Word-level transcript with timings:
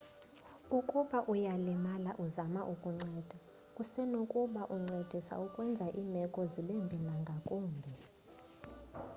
ukuba 0.77 1.17
uyalimala 1.31 2.11
uzama 2.25 2.61
ukunceda 2.73 3.37
usenokuba 3.81 4.61
uncedisa 4.75 5.33
ukwenza 5.45 5.85
iimeko 6.01 6.39
zibembi 6.51 6.97
nangakumbi 7.05 7.91